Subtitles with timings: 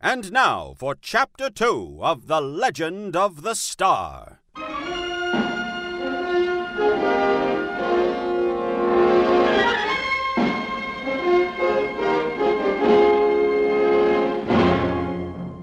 [0.00, 4.40] And now for Chapter 2 of The Legend of the Star.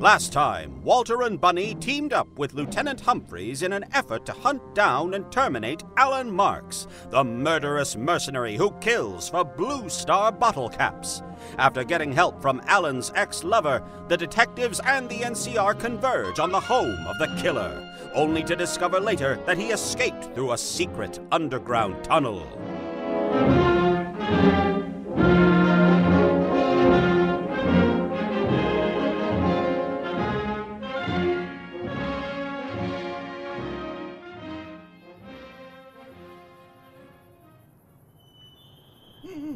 [0.04, 4.76] Last time, Walter and Bunny teamed up with Lieutenant Humphreys in an effort to hunt
[4.76, 11.21] down and terminate Alan Marks, the murderous mercenary who kills for Blue Star bottle caps.
[11.58, 16.60] After getting help from Alan's ex lover, the detectives and the NCR converge on the
[16.60, 22.04] home of the killer, only to discover later that he escaped through a secret underground
[22.04, 22.46] tunnel.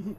[0.08, 0.14] How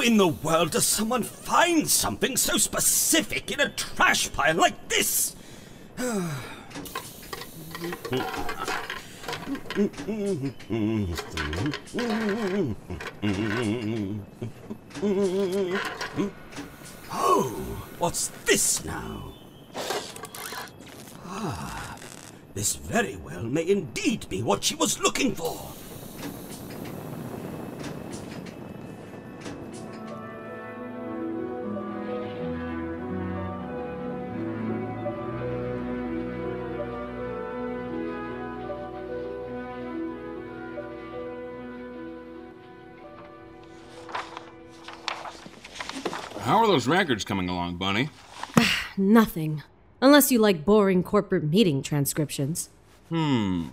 [0.00, 5.36] in the world does someone find something so specific in a trash pile like this?
[17.10, 19.32] Oh, what's this now?
[21.24, 21.96] Ah,
[22.52, 25.77] this very well may indeed be what she was looking for.
[46.68, 48.10] Are those records coming along, Bunny?
[48.96, 49.62] Nothing.
[50.00, 52.68] Unless you like boring corporate meeting transcriptions.
[53.08, 53.68] Hmm.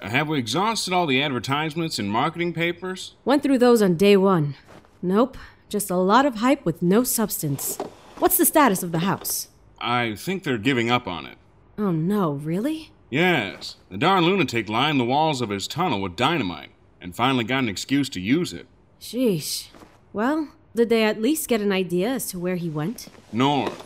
[0.00, 3.14] Have we exhausted all the advertisements and marketing papers?
[3.24, 4.54] Went through those on day one.
[5.02, 5.36] Nope,
[5.68, 7.76] just a lot of hype with no substance.
[8.18, 9.48] What's the status of the house?
[9.78, 11.36] I think they're giving up on it.
[11.76, 12.92] Oh no, really?
[13.10, 16.70] Yes, the darn lunatic lined the walls of his tunnel with dynamite
[17.00, 18.66] and finally got an excuse to use it.
[19.00, 19.68] Sheesh.
[20.12, 23.08] Well, did they at least get an idea as to where he went?
[23.32, 23.84] North.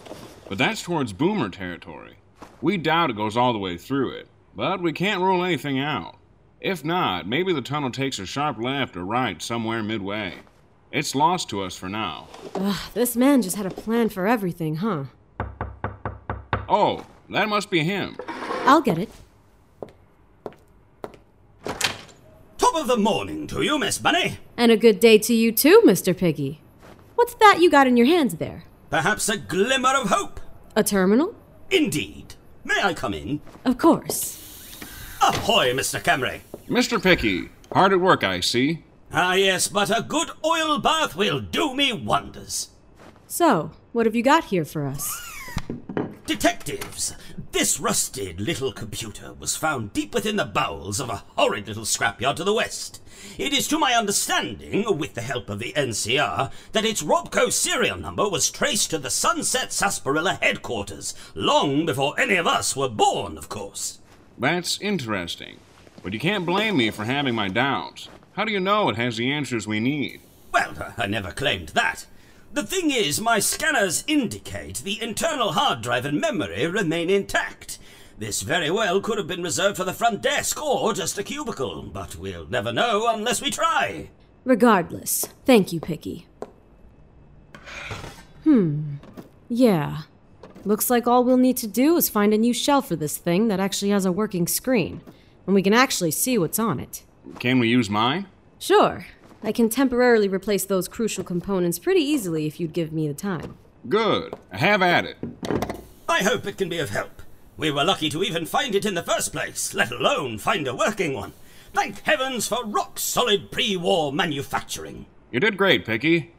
[0.48, 2.16] But that's towards Boomer territory.
[2.60, 6.16] We doubt it goes all the way through it, but we can't rule anything out.
[6.60, 10.34] If not, maybe the tunnel takes a sharp left or right somewhere midway.
[10.92, 12.28] It's lost to us for now.
[12.54, 15.04] Ugh, this man just had a plan for everything, huh?
[16.68, 18.16] Oh, that must be him.
[18.64, 19.10] I'll get it.
[22.56, 24.38] Top of the morning to you, Miss Bunny.
[24.56, 26.16] And a good day to you too, Mr.
[26.16, 26.60] Picky.
[27.14, 28.64] What's that you got in your hands there?
[28.90, 30.40] Perhaps a glimmer of hope.
[30.76, 31.34] A terminal?
[31.70, 32.34] Indeed.
[32.64, 33.40] May I come in?
[33.64, 34.40] Of course.
[35.22, 36.00] Ahoy, Mr.
[36.02, 36.40] Camry.
[36.68, 37.02] Mr.
[37.02, 38.84] Picky, hard at work, I see.
[39.12, 42.70] Ah, yes, but a good oil bath will do me wonders.
[43.26, 45.20] So, what have you got here for us?
[46.26, 47.14] Detectives,
[47.54, 52.34] this rusted little computer was found deep within the bowels of a horrid little scrapyard
[52.34, 53.00] to the west.
[53.38, 57.96] It is to my understanding, with the help of the NCR, that its Robco serial
[57.96, 63.38] number was traced to the Sunset Sarsaparilla headquarters, long before any of us were born,
[63.38, 64.00] of course.
[64.36, 65.58] That's interesting.
[66.02, 68.08] But you can't blame me for having my doubts.
[68.32, 70.20] How do you know it has the answers we need?
[70.52, 72.06] Well, I never claimed that.
[72.54, 77.80] The thing is, my scanners indicate the internal hard drive and memory remain intact.
[78.16, 81.82] This very well could have been reserved for the front desk or just a cubicle,
[81.82, 84.08] but we'll never know unless we try.
[84.44, 86.28] Regardless, thank you, Picky.
[88.44, 88.98] Hmm.
[89.48, 90.02] Yeah.
[90.64, 93.48] Looks like all we'll need to do is find a new shell for this thing
[93.48, 95.00] that actually has a working screen,
[95.44, 97.02] and we can actually see what's on it.
[97.40, 98.26] Can we use mine?
[98.60, 99.06] Sure,
[99.44, 103.58] I can temporarily replace those crucial components pretty easily if you'd give me the time.
[103.86, 104.32] Good.
[104.50, 105.18] Have at it.
[106.08, 107.20] I hope it can be of help.
[107.58, 110.74] We were lucky to even find it in the first place, let alone find a
[110.74, 111.34] working one.
[111.74, 115.04] Thank heavens for rock solid pre war manufacturing.
[115.30, 116.32] You did great, Picky.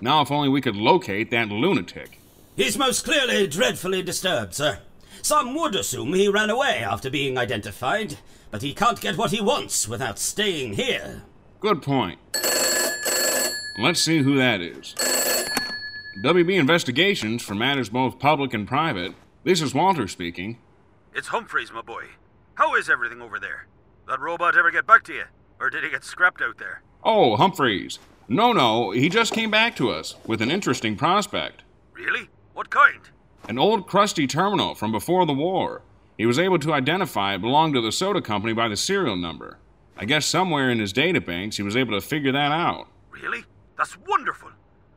[0.00, 2.20] Now, if only we could locate that lunatic.
[2.54, 4.78] He's most clearly dreadfully disturbed, sir.
[5.22, 8.18] Some would assume he ran away after being identified,
[8.52, 11.22] but he can't get what he wants without staying here.
[11.64, 12.18] Good point.
[13.78, 14.94] Let's see who that is.
[16.22, 19.14] WB Investigations for matters both public and private.
[19.44, 20.58] This is Walter speaking.
[21.14, 22.04] It's Humphreys, my boy.
[22.56, 23.66] How is everything over there?
[24.06, 25.24] That robot ever get back to you?
[25.58, 26.82] Or did he get scrapped out there?
[27.02, 27.98] Oh, Humphreys.
[28.28, 31.62] No, no, he just came back to us with an interesting prospect.
[31.94, 32.28] Really?
[32.52, 33.00] What kind?
[33.48, 35.80] An old crusty terminal from before the war.
[36.18, 39.56] He was able to identify it belonged to the soda company by the serial number.
[39.96, 42.88] I guess somewhere in his databanks he was able to figure that out.
[43.10, 43.44] Really?
[43.76, 44.50] That's wonderful.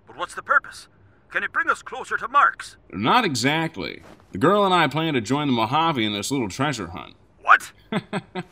[0.05, 0.87] But what's the purpose?
[1.31, 2.77] Can it bring us closer to Marks?
[2.91, 4.01] Not exactly.
[4.31, 7.15] The girl and I plan to join the Mojave in this little treasure hunt.
[7.41, 7.71] What?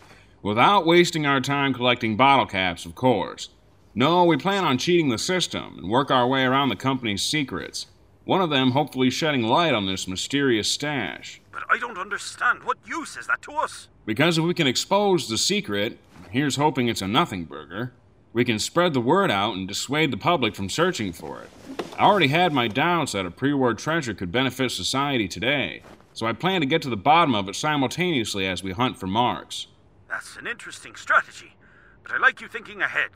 [0.42, 3.50] Without wasting our time collecting bottle caps, of course.
[3.95, 7.88] No, we plan on cheating the system and work our way around the company's secrets.
[8.25, 11.42] One of them hopefully shedding light on this mysterious stash.
[11.51, 12.63] But I don't understand.
[12.63, 13.88] What use is that to us?
[14.06, 15.97] Because if we can expose the secret,
[16.31, 17.94] here's hoping it's a nothing burger,
[18.33, 21.50] we can spread the word out and dissuade the public from searching for it.
[21.98, 25.83] I already had my doubts that a pre war treasure could benefit society today,
[26.13, 29.07] so I plan to get to the bottom of it simultaneously as we hunt for
[29.07, 29.68] marks.
[30.10, 31.56] That's an interesting strategy,
[32.04, 33.12] but I like you thinking ahead.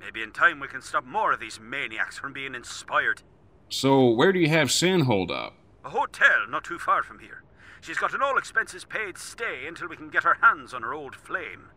[0.00, 3.22] Maybe in time we can stop more of these maniacs from being inspired.
[3.68, 5.54] So, where do you have Sin hold up?
[5.84, 7.42] A hotel not too far from here.
[7.80, 10.94] She's got an all expenses paid stay until we can get our hands on her
[10.94, 11.70] old flame.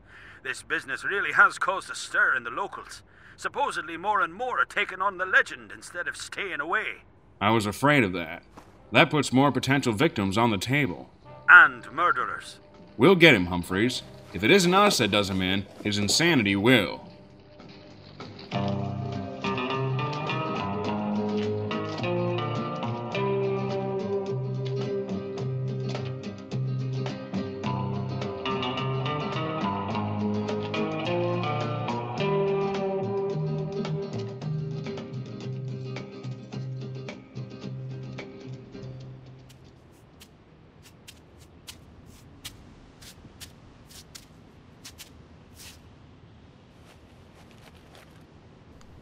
[0.44, 3.04] This business really has caused a stir in the locals.
[3.36, 7.04] Supposedly, more and more are taking on the legend instead of staying away.
[7.40, 8.44] I was afraid of that.
[8.92, 11.10] That puts more potential victims on the table.
[11.50, 12.60] And murderers.
[12.98, 14.02] We'll get him, Humphreys.
[14.34, 17.07] If it isn't us that does him in, his insanity will.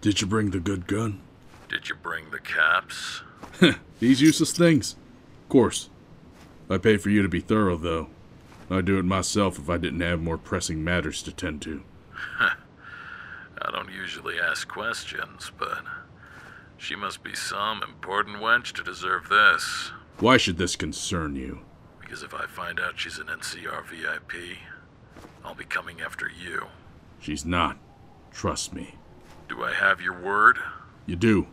[0.06, 1.20] Did you bring the good gun?
[1.68, 3.24] Did you bring the caps?
[4.00, 4.96] These useless things.
[5.42, 5.90] Of course.
[6.70, 8.10] I paid for you to be thorough, though.
[8.70, 11.82] I'd do it myself if I didn't have more pressing matters to tend to.
[12.40, 15.84] I don't usually ask questions, but
[16.78, 19.90] she must be some important wench to deserve this.
[20.20, 21.62] Why should this concern you?
[22.00, 24.60] Because if I find out she's an NCR VIP,
[25.44, 26.68] I'll be coming after you.
[27.20, 27.78] She's not.
[28.32, 28.94] Trust me.
[29.48, 30.58] Do I have your word?
[31.06, 31.48] You do.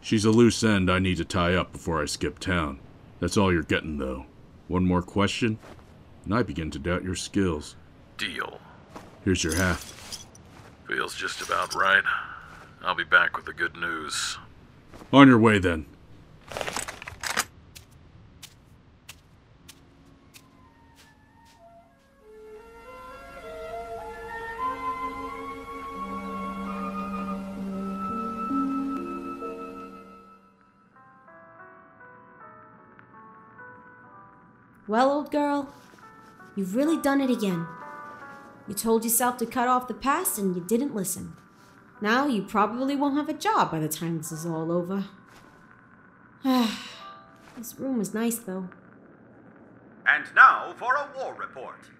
[0.00, 2.78] She's a loose end I need to tie up before I skip town.
[3.20, 4.26] That's all you're getting, though.
[4.68, 5.58] One more question,
[6.24, 7.74] and I begin to doubt your skills.
[8.16, 8.60] Deal.
[9.24, 10.26] Here's your half.
[10.86, 12.04] Feels just about right.
[12.82, 14.38] I'll be back with the good news.
[15.12, 15.86] On your way, then.
[34.88, 35.68] Well, old girl,
[36.56, 37.66] you've really done it again.
[38.66, 41.34] You told yourself to cut off the past and you didn't listen.
[42.00, 45.04] Now you probably won't have a job by the time this is all over.
[46.42, 48.70] this room is nice, though.
[50.06, 51.90] And now for a war report.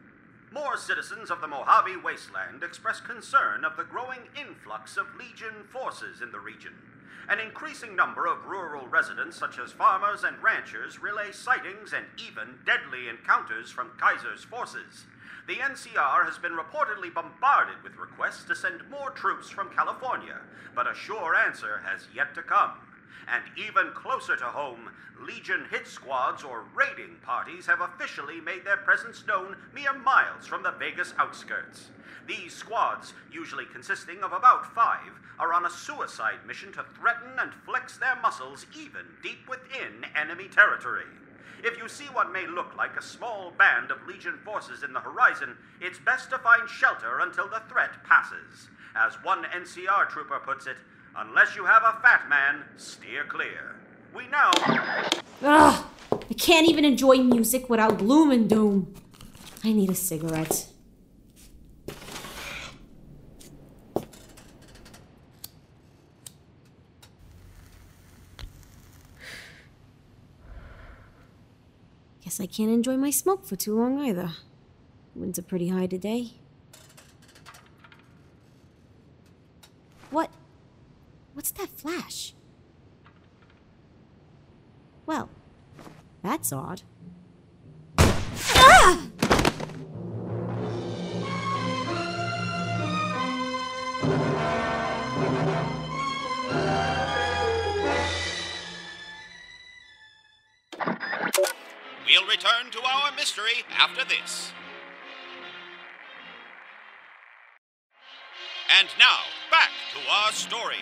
[0.50, 6.22] More citizens of the Mojave Wasteland express concern of the growing influx of Legion forces
[6.22, 6.72] in the region.
[7.28, 12.58] An increasing number of rural residents, such as farmers and ranchers, relay sightings and even
[12.64, 15.04] deadly encounters from Caesar's forces.
[15.46, 20.40] The NCR has been reportedly bombarded with requests to send more troops from California,
[20.74, 22.72] but a sure answer has yet to come.
[23.26, 28.76] And even closer to home, Legion hit squads or raiding parties have officially made their
[28.78, 31.90] presence known mere miles from the Vegas outskirts.
[32.28, 37.54] These squads, usually consisting of about five, are on a suicide mission to threaten and
[37.64, 41.06] flex their muscles even deep within enemy territory.
[41.64, 45.00] If you see what may look like a small band of Legion forces in the
[45.00, 48.68] horizon, it's best to find shelter until the threat passes.
[48.94, 50.76] As one NCR trooper puts it,
[51.16, 53.76] unless you have a fat man, steer clear.
[54.14, 54.50] We now.
[55.42, 55.84] Ugh!
[56.12, 58.94] I can't even enjoy music without gloom and doom.
[59.64, 60.66] I need a cigarette.
[72.40, 74.30] I can't enjoy my smoke for too long either.
[75.14, 76.32] Winds are pretty high today.
[80.10, 80.30] What?
[81.34, 82.34] What's that flash?
[85.04, 85.30] Well,
[86.22, 86.82] that's odd.
[102.58, 104.52] Return to our mystery after this.
[108.78, 109.18] And now,
[109.50, 110.76] back to our story.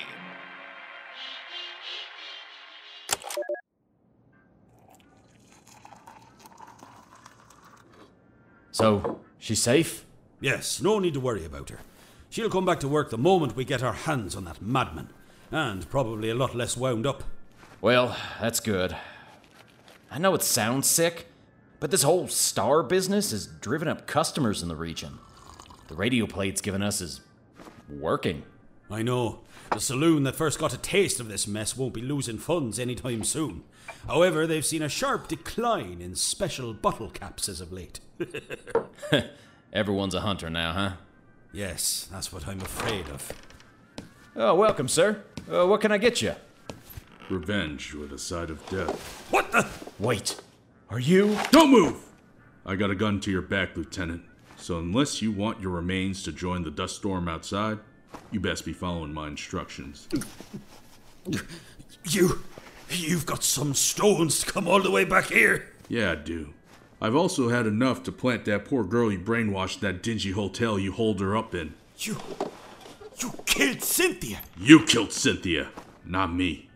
[8.73, 10.05] So, she's safe?
[10.41, 11.79] Yes, no need to worry about her.
[12.29, 15.09] She'll come back to work the moment we get our hands on that madman.
[15.51, 17.23] And probably a lot less wound up.
[17.81, 18.97] Well, that's good.
[20.11, 21.29] I know it sounds sick,
[21.81, 25.19] but this whole star business has driven up customers in the region.
[25.89, 27.21] The radio play it's given us is
[27.89, 28.43] working.
[28.91, 29.41] I know.
[29.73, 33.25] The saloon that first got a taste of this mess won't be losing funds anytime
[33.25, 33.65] soon.
[34.07, 38.01] However, they've seen a sharp decline in special bottle caps as of late.
[39.73, 40.93] Everyone's a hunter now, huh?
[41.53, 43.33] yes, that's what I'm afraid of.
[44.37, 45.23] Oh, welcome, sir.
[45.51, 46.35] Uh, what can I get you?
[47.29, 49.27] Revenge with a side of death.
[49.31, 49.67] What the?
[49.99, 50.37] Wait,
[50.89, 51.39] are you?
[51.51, 52.01] Don't move!
[52.65, 54.23] I got a gun to your back, Lieutenant.
[54.57, 57.79] So unless you want your remains to join the dust storm outside,
[58.31, 60.09] you best be following my instructions.
[62.05, 62.43] You.
[62.89, 65.73] You've got some stones to come all the way back here.
[65.89, 66.55] Yeah, I do.
[67.01, 70.79] I've also had enough to plant that poor girl you brainwashed in that dingy hotel
[70.79, 71.75] you holed her up in.
[71.99, 72.17] You.
[73.19, 74.39] You killed Cynthia.
[74.57, 75.69] You killed Cynthia,
[76.05, 76.69] not me.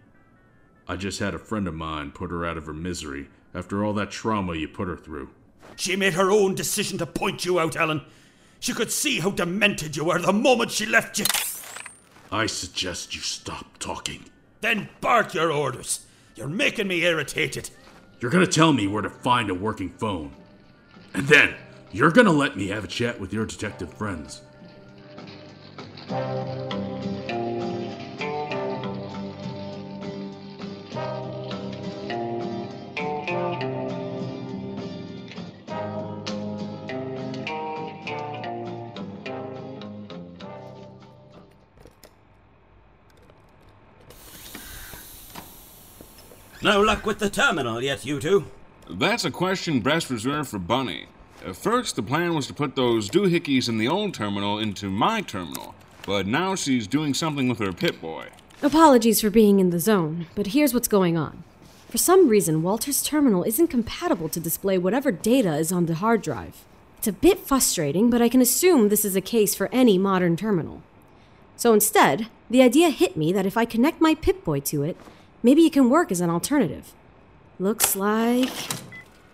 [0.88, 3.92] I just had a friend of mine put her out of her misery after all
[3.94, 5.30] that trauma you put her through.
[5.76, 8.02] She made her own decision to point you out, Alan.
[8.58, 11.24] She could see how demented you were the moment she left you.
[12.30, 14.24] I suggest you stop talking.
[14.60, 16.06] Then bark your orders.
[16.36, 17.70] You're making me irritated.
[18.20, 20.32] You're gonna tell me where to find a working phone.
[21.14, 21.54] And then,
[21.90, 24.42] you're gonna let me have a chat with your detective friends.
[46.62, 48.44] No luck with the terminal yet, you two.
[48.90, 51.06] That's a question best reserved for Bunny.
[51.46, 55.22] At first, the plan was to put those doohickeys in the old terminal into my
[55.22, 55.74] terminal,
[56.04, 58.26] but now she's doing something with her Pip-Boy.
[58.62, 61.44] Apologies for being in the zone, but here's what's going on.
[61.88, 66.20] For some reason, Walter's terminal isn't compatible to display whatever data is on the hard
[66.20, 66.62] drive.
[66.98, 70.36] It's a bit frustrating, but I can assume this is a case for any modern
[70.36, 70.82] terminal.
[71.56, 74.98] So instead, the idea hit me that if I connect my Pip-Boy to it,
[75.42, 76.92] maybe it can work as an alternative.
[77.58, 78.50] Looks like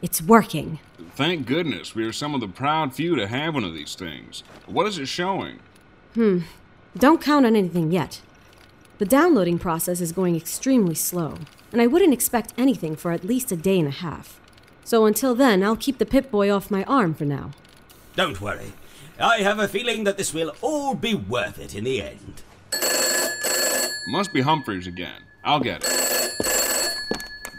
[0.02, 0.78] it's working.
[1.14, 4.42] Thank goodness we are some of the proud few to have one of these things.
[4.66, 5.60] What is it showing?
[6.14, 6.40] Hmm.
[6.96, 8.20] Don't count on anything yet.
[8.98, 11.34] The downloading process is going extremely slow,
[11.70, 14.40] and I wouldn't expect anything for at least a day and a half.
[14.84, 17.50] So until then, I'll keep the Pip-Boy off my arm for now.
[18.14, 18.72] Don't worry.
[19.18, 22.42] I have a feeling that this will all be worth it in the end.
[24.08, 25.22] Must be Humphreys again.
[25.46, 25.88] I'll get it.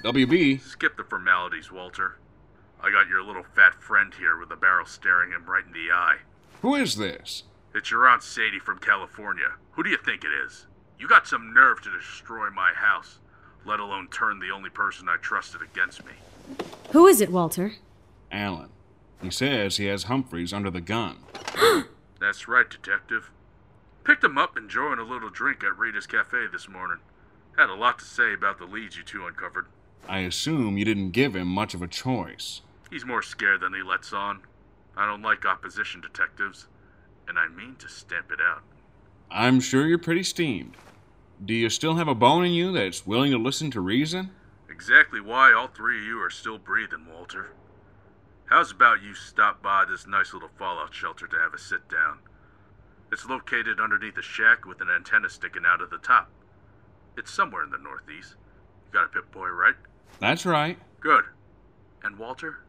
[0.03, 2.17] WB, Skip the formalities, Walter.
[2.83, 5.91] I got your little fat friend here with a barrel staring him right in the
[5.91, 6.17] eye.
[6.61, 7.43] who is this?
[7.73, 9.53] It's your Aunt Sadie from California.
[9.71, 10.67] Who do you think it is?
[10.99, 13.19] You got some nerve to destroy my house,
[13.65, 16.11] let alone turn the only person I trusted against me.
[16.91, 17.73] Who is it, Walter?
[18.31, 18.69] Alan.
[19.21, 21.17] He says he has Humphreys under the gun.
[22.19, 23.31] That's right, Detective.
[24.03, 26.97] Picked him up enjoying a little drink at Rita's Cafe this morning.
[27.57, 29.65] Had a lot to say about the leads you two uncovered.
[30.07, 32.61] I assume you didn't give him much of a choice.
[32.91, 34.41] He's more scared than he lets on.
[34.95, 36.67] I don't like opposition detectives,
[37.27, 38.61] and I mean to stamp it out.
[39.31, 40.77] I'm sure you're pretty steamed.
[41.43, 44.31] Do you still have a bone in you that's willing to listen to reason?
[44.69, 47.47] Exactly why all three of you are still breathing, Walter.
[48.45, 52.19] How's about you stop by this nice little fallout shelter to have a sit down?
[53.11, 56.29] It's located underneath a shack with an antenna sticking out of the top.
[57.17, 58.35] It's somewhere in the northeast.
[58.85, 59.75] You got a Pip Boy, right?
[60.19, 60.77] That's right.
[60.99, 61.25] Good.
[62.03, 62.59] And Walter,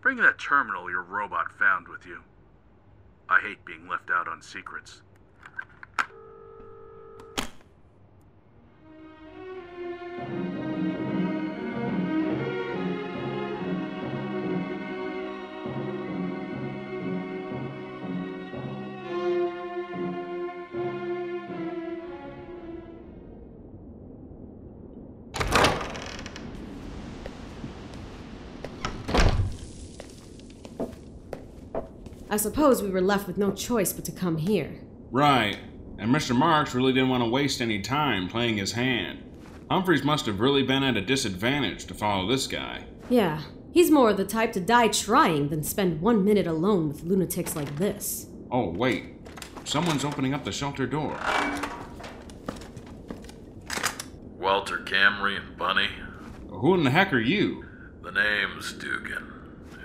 [0.00, 2.22] bring that terminal your robot found with you.
[3.28, 5.02] I hate being left out on secrets.
[32.34, 34.80] I suppose we were left with no choice but to come here.
[35.12, 35.56] Right.
[36.00, 36.34] And Mr.
[36.34, 39.22] Marks really didn't want to waste any time playing his hand.
[39.70, 42.86] Humphreys must have really been at a disadvantage to follow this guy.
[43.08, 43.40] Yeah,
[43.72, 47.76] He's more the type to die trying than spend one minute alone with lunatics like
[47.76, 48.26] this.
[48.50, 49.14] Oh, wait.
[49.62, 51.16] Someone's opening up the shelter door.
[54.36, 55.88] Walter Camry and Bunny.
[56.48, 57.64] Who in the heck are you?
[58.02, 59.32] The name's Dugan.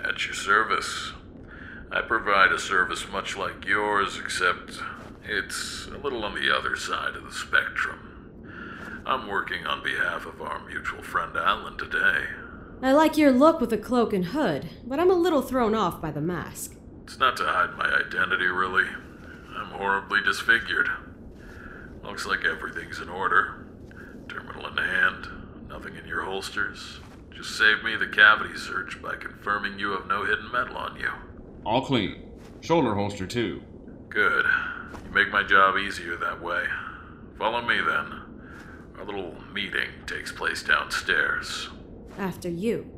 [0.04, 1.12] At your service.
[1.92, 4.80] I provide a service much like yours, except
[5.24, 9.02] it's a little on the other side of the spectrum.
[9.04, 12.26] I'm working on behalf of our mutual friend Alan today.
[12.80, 16.00] I like your look with the cloak and hood, but I'm a little thrown off
[16.00, 16.76] by the mask.
[17.02, 18.86] It's not to hide my identity, really.
[19.56, 20.88] I'm horribly disfigured.
[22.04, 23.66] Looks like everything's in order.
[24.28, 25.26] Terminal in hand,
[25.68, 27.00] nothing in your holsters.
[27.30, 31.10] Just save me the cavity search by confirming you have no hidden metal on you.
[31.64, 32.30] All clean.
[32.62, 33.62] Shoulder holster, too.
[34.08, 34.44] Good.
[35.04, 36.64] You make my job easier that way.
[37.38, 38.20] Follow me then.
[38.98, 41.68] Our little meeting takes place downstairs.
[42.18, 42.90] After you.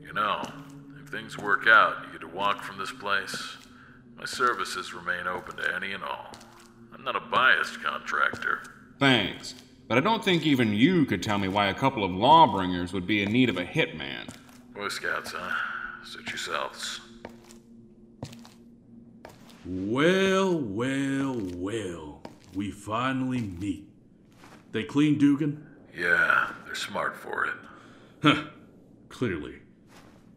[0.00, 0.42] You know,
[1.02, 3.56] if things work out you get to walk from this place,
[4.16, 6.32] my services remain open to any and all.
[7.00, 8.60] I'm not a biased contractor.
[8.98, 9.54] Thanks.
[9.88, 13.06] But I don't think even you could tell me why a couple of lawbringers would
[13.06, 14.28] be in need of a hitman.
[14.74, 16.04] Boy Scouts, huh?
[16.04, 17.00] Suit yourselves.
[19.64, 22.20] Well, well, well.
[22.54, 23.88] We finally meet.
[24.72, 25.66] They clean Dugan?
[25.96, 27.54] Yeah, they're smart for it.
[28.22, 28.44] Huh.
[29.08, 29.54] Clearly.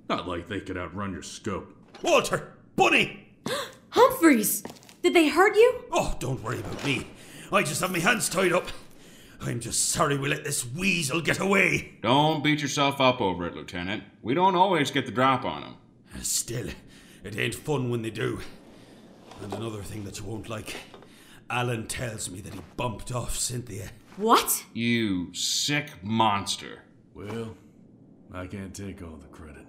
[0.07, 1.75] Not like they could outrun your scope.
[2.01, 2.53] Walter!
[2.77, 3.27] Bunny!
[3.89, 4.63] Humphreys!
[5.03, 5.83] Did they hurt you?
[5.91, 7.05] Oh, don't worry about me.
[7.51, 8.69] I just have my hands tied up.
[9.41, 11.95] I'm just sorry we let this weasel get away.
[12.01, 14.03] Don't beat yourself up over it, Lieutenant.
[14.21, 15.75] We don't always get the drop on them.
[16.21, 16.69] Still,
[17.25, 18.39] it ain't fun when they do.
[19.41, 20.73] And another thing that you won't like
[21.49, 23.89] Alan tells me that he bumped off Cynthia.
[24.15, 24.63] What?
[24.73, 26.83] You sick monster.
[27.13, 27.57] Well,
[28.33, 29.67] I can't take all the credit.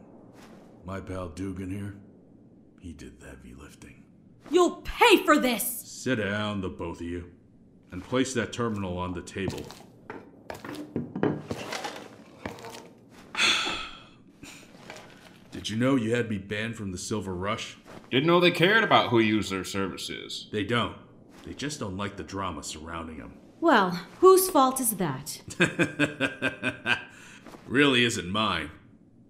[0.85, 1.97] My pal Dugan here,
[2.79, 4.04] he did the heavy lifting.
[4.51, 5.65] You'll pay for this!
[5.85, 7.31] Sit down, the both of you,
[7.91, 9.63] and place that terminal on the table.
[15.51, 17.79] Did you know you had me banned from the Silver Rush?
[18.11, 20.49] Didn't know they cared about who used their services.
[20.53, 20.97] They don't.
[21.45, 23.35] They just don't like the drama surrounding them.
[23.61, 25.41] Well, whose fault is that?
[27.67, 28.71] really isn't mine.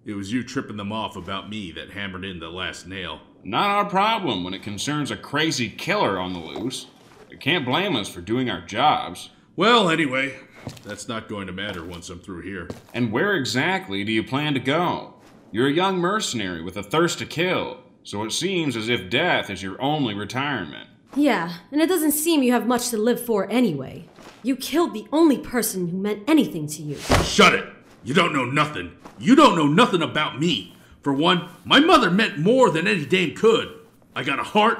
[0.05, 3.21] It was you tripping them off about me that hammered in the last nail.
[3.47, 6.87] Not our problem when it concerns a crazy killer on the loose.
[7.29, 9.29] You can't blame us for doing our jobs.
[9.55, 10.35] Well, anyway,
[10.83, 12.67] that's not going to matter once I'm through here.
[12.95, 15.13] And where exactly do you plan to go?
[15.51, 19.51] You're a young mercenary with a thirst to kill, so it seems as if death
[19.51, 20.89] is your only retirement.
[21.15, 24.09] Yeah, and it doesn't seem you have much to live for anyway.
[24.41, 26.97] You killed the only person who meant anything to you.
[27.23, 27.67] Shut it!
[28.03, 28.97] You don't know nothing.
[29.19, 30.74] You don't know nothing about me.
[31.05, 33.71] For one, my mother meant more than any dame could.
[34.15, 34.79] I got a heart,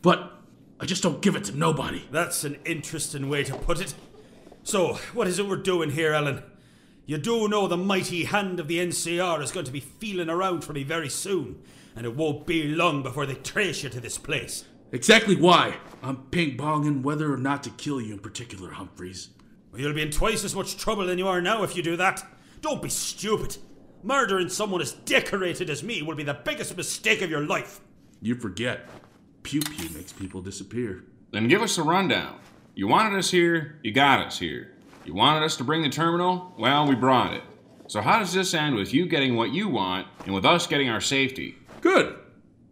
[0.00, 0.32] but
[0.80, 2.08] I just don't give it to nobody.
[2.10, 3.92] That's an interesting way to put it.
[4.62, 6.42] So, what is it we're doing here, Ellen?
[7.04, 10.62] You do know the mighty hand of the NCR is going to be feeling around
[10.62, 11.60] for me very soon,
[11.94, 14.64] and it won't be long before they trace you to this place.
[14.90, 15.74] Exactly why.
[16.02, 19.28] I'm ping ponging whether or not to kill you in particular, Humphreys.
[19.70, 21.96] Well, you'll be in twice as much trouble than you are now if you do
[21.96, 22.24] that.
[22.62, 23.58] Don't be stupid.
[24.02, 27.80] Murdering someone as decorated as me will be the biggest mistake of your life.
[28.22, 28.88] You forget.
[29.42, 31.04] Pew Pew makes people disappear.
[31.32, 32.38] Then give us a rundown.
[32.74, 34.74] You wanted us here, you got us here.
[35.04, 36.54] You wanted us to bring the terminal?
[36.58, 37.42] Well, we brought it.
[37.88, 40.88] So how does this end with you getting what you want and with us getting
[40.88, 41.56] our safety?
[41.80, 42.18] Good.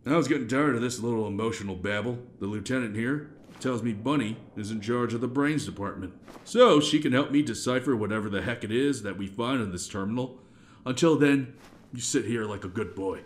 [0.06, 2.18] I was getting tired of this little emotional babble.
[2.38, 6.12] The lieutenant here tells me Bunny is in charge of the brains department.
[6.44, 9.72] So she can help me decipher whatever the heck it is that we find in
[9.72, 10.38] this terminal.
[10.87, 11.53] Until then,
[11.92, 13.22] you sit here like a good boy.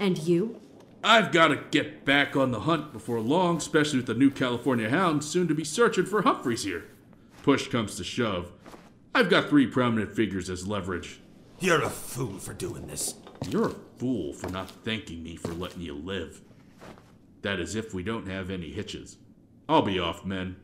[0.00, 0.60] And you?
[1.04, 4.88] I've got to get back on the hunt before long, especially with the new California
[4.88, 6.88] hound soon to be searching for Humphreys here.
[7.42, 8.52] Push comes to shove.
[9.14, 11.20] I've got three prominent figures as leverage.
[11.60, 13.16] You're a fool for doing this.
[13.50, 16.40] You're a fool for not thanking me for letting you live.
[17.42, 19.18] That is if we don't have any hitches.
[19.68, 20.56] I'll be off, men,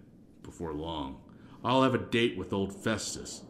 [0.43, 1.21] before long.
[1.63, 3.43] I'll have a date with old Festus.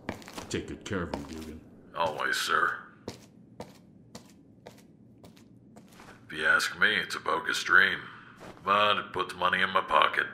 [0.49, 1.61] Take good care of him, Dugan.
[1.97, 2.75] Always, sir.
[6.27, 7.99] If you ask me, it's a bogus dream.
[8.65, 10.27] But it puts money in my pocket.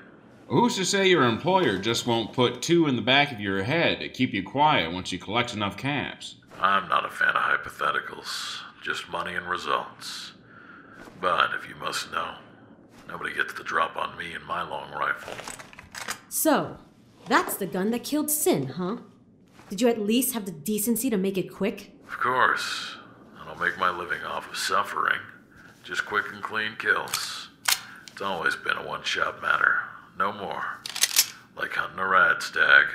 [0.49, 4.01] Who's to say your employer just won't put two in the back of your head
[4.01, 6.37] to keep you quiet once you collect enough caps?
[6.61, 10.33] I'm not a fan of hypotheticals, just money and results.
[11.21, 12.37] But if you must know,
[13.09, 15.35] Nobody gets the drop on me and my long rifle.
[16.29, 16.77] So,
[17.27, 18.97] that's the gun that killed Sin, huh?
[19.69, 21.93] Did you at least have the decency to make it quick?
[22.07, 22.97] Of course.
[23.41, 25.19] I don't make my living off of suffering.
[25.83, 27.49] Just quick and clean kills.
[28.13, 29.81] It's always been a one shot matter.
[30.19, 30.65] No more.
[31.57, 32.87] Like hunting a rad stag.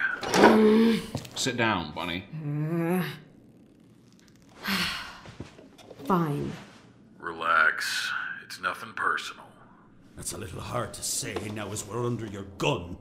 [1.36, 2.26] Sit down, Bunny.
[6.06, 6.52] Fine.
[7.20, 8.12] Relax.
[8.46, 9.46] It's nothing personal.
[10.16, 12.98] That's a little hard to say now as we're under your gun.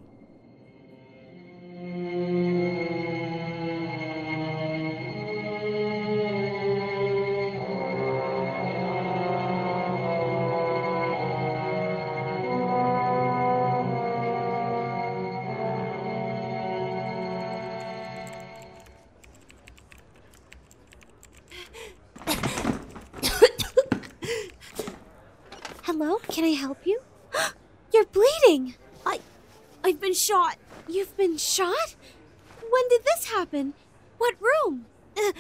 [33.01, 33.75] Did this happen?
[34.19, 34.87] What room?
[35.17, 35.33] Uh,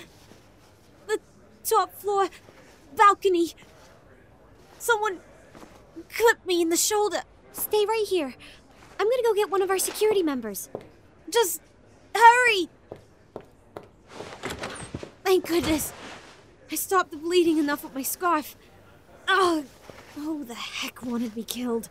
[1.06, 1.18] the
[1.64, 2.28] top floor
[2.96, 3.52] balcony.
[4.78, 5.18] Someone
[6.08, 7.22] clipped me in the shoulder.
[7.52, 8.34] Stay right here.
[8.98, 10.70] I'm to go get one of our security members.
[11.28, 11.60] Just
[12.14, 12.68] hurry.
[15.24, 15.92] Thank goodness.
[16.70, 18.56] I stopped the bleeding enough with my scarf.
[19.28, 19.64] Oh,
[20.18, 21.88] oh, the heck wanted me killed.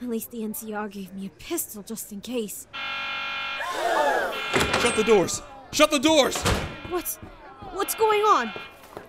[0.00, 2.68] At least the NCR gave me a pistol just in case.
[4.80, 5.42] Shut the doors!
[5.72, 6.36] Shut the doors!
[6.88, 7.16] What's
[7.72, 8.52] what's going on?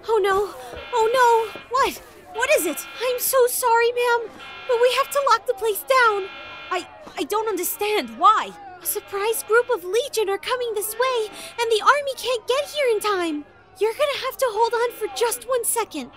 [0.07, 0.53] Oh no!
[0.93, 1.61] Oh no!
[1.69, 2.01] What?
[2.33, 2.85] What is it?
[3.01, 4.29] I'm so sorry, ma'am,
[4.67, 6.27] but we have to lock the place down.
[6.71, 8.51] I I don't understand why.
[8.81, 11.27] A surprise group of Legion are coming this way,
[11.59, 13.45] and the army can't get here in time.
[13.79, 16.11] You're gonna have to hold on for just one second.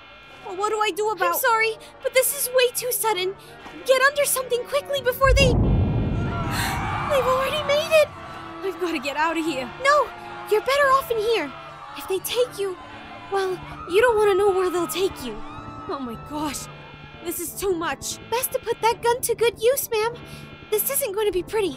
[0.47, 1.35] Well, what do I do about?
[1.35, 3.35] I'm sorry, but this is way too sudden.
[3.87, 5.47] Get under something quickly before they.
[7.13, 8.09] They've already made it.
[8.63, 9.69] I've got to get out of here.
[9.83, 10.09] No,
[10.51, 11.53] you're better off in here.
[11.99, 12.77] If they take you,
[13.33, 13.59] well,
[13.91, 15.37] you don't want to know where they'll take you.
[15.89, 16.67] Oh my gosh,
[17.25, 18.19] this is too much.
[18.31, 20.15] Best to put that gun to good use, ma'am.
[20.71, 21.77] This isn't going to be pretty.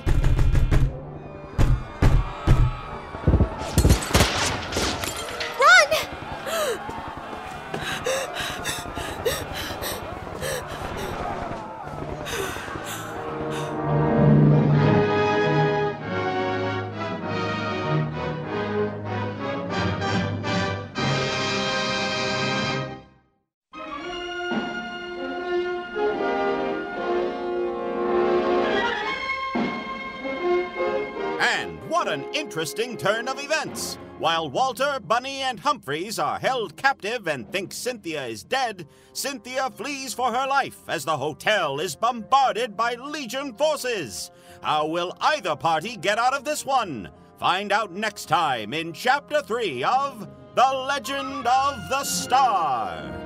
[32.06, 33.98] What an interesting turn of events!
[34.20, 40.14] While Walter, Bunny, and Humphreys are held captive and think Cynthia is dead, Cynthia flees
[40.14, 44.30] for her life as the hotel is bombarded by Legion forces.
[44.62, 47.10] How will either party get out of this one?
[47.40, 53.25] Find out next time in Chapter 3 of The Legend of the Star.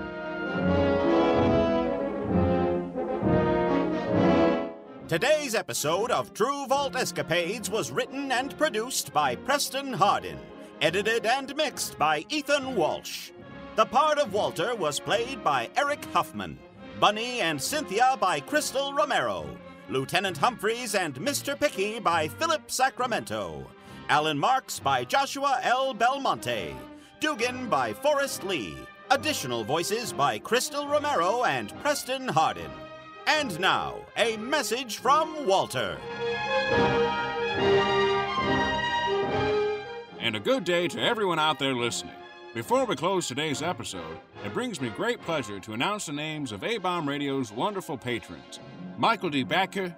[5.10, 10.38] Today's episode of True Vault Escapades was written and produced by Preston Hardin,
[10.84, 13.32] edited and mixed by Ethan Walsh.
[13.76, 16.60] The part of Walter was played by Eric Huffman,
[17.00, 19.50] Bunny and Cynthia by Crystal Romero,
[19.90, 21.60] Lieutenant Humphreys and Mr.
[21.60, 23.66] Picky by Philip Sacramento,
[24.10, 25.92] Alan Marks by Joshua L.
[25.92, 26.76] Belmonte,
[27.20, 28.78] Dugan by Forrest Lee,
[29.10, 32.70] additional voices by Crystal Romero and Preston Hardin.
[33.32, 36.00] And now, a message from Walter.
[40.20, 42.16] And a good day to everyone out there listening.
[42.56, 46.64] Before we close today's episode, it brings me great pleasure to announce the names of
[46.64, 48.60] A-Bomb Radio's wonderful patrons
[48.98, 49.44] Michael D.
[49.44, 49.96] Backer,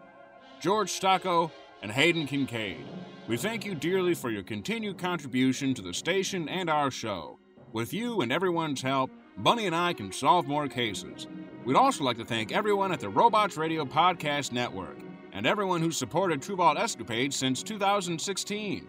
[0.59, 2.85] George Stocko, and Hayden Kincaid.
[3.29, 7.39] We thank you dearly for your continued contribution to the station and our show.
[7.71, 11.27] With you and everyone's help, Bunny and I can solve more cases.
[11.63, 14.97] We'd also like to thank everyone at the Robots Radio Podcast Network
[15.31, 18.87] and everyone who's supported True Vault Escapades since 2016.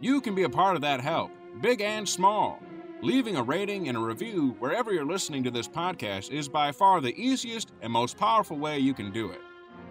[0.00, 1.30] You can be a part of that help,
[1.62, 2.62] big and small.
[3.00, 7.00] Leaving a rating and a review wherever you're listening to this podcast is by far
[7.00, 9.40] the easiest and most powerful way you can do it.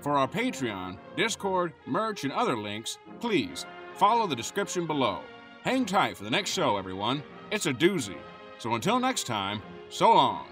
[0.01, 3.65] For our Patreon, Discord, merch, and other links, please
[3.95, 5.21] follow the description below.
[5.63, 7.23] Hang tight for the next show, everyone.
[7.49, 8.17] It's a doozy.
[8.59, 10.48] So until next time, so long.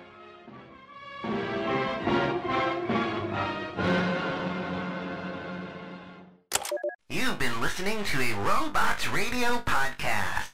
[7.78, 10.50] listening to a Robots Radio podcast.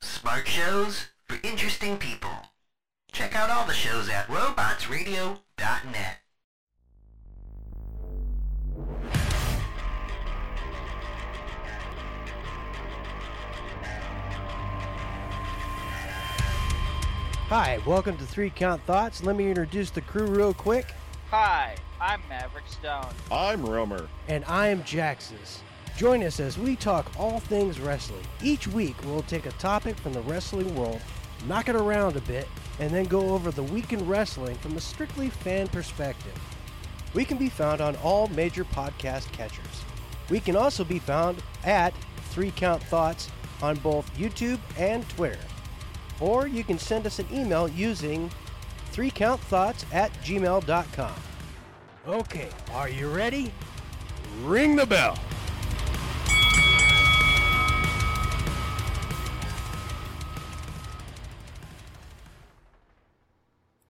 [0.00, 2.30] Smart shows for interesting people.
[3.12, 6.16] Check out all the shows at robotsradio.net.
[17.48, 19.22] Hi, welcome to Three Count Thoughts.
[19.22, 20.94] Let me introduce the crew real quick.
[21.30, 23.12] Hi, I'm Maverick Stone.
[23.30, 24.08] I'm Romer.
[24.28, 25.58] And I am Jaxus.
[25.96, 28.24] Join us as we talk all things wrestling.
[28.42, 31.00] Each week, we'll take a topic from the wrestling world,
[31.46, 32.48] knock it around a bit,
[32.80, 36.36] and then go over the week in wrestling from a strictly fan perspective.
[37.14, 39.84] We can be found on all major podcast catchers.
[40.30, 41.94] We can also be found at
[42.30, 43.30] Three Count Thoughts
[43.62, 45.38] on both YouTube and Twitter.
[46.20, 48.30] Or you can send us an email using
[48.92, 51.14] threecountthoughts at gmail.com.
[52.06, 53.52] Okay, are you ready?
[54.42, 55.16] Ring the bell.